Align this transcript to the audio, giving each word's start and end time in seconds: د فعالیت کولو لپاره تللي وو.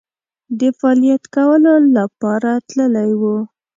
د 0.59 0.61
فعالیت 0.77 1.23
کولو 1.35 1.73
لپاره 1.97 2.51
تللي 2.67 3.11
وو. 3.19 3.37